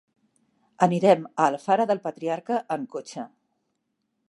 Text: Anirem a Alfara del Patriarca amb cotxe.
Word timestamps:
Anirem 0.85 1.27
a 1.27 1.45
Alfara 1.49 1.85
del 1.91 2.01
Patriarca 2.07 2.59
amb 2.77 2.91
cotxe. 2.97 3.29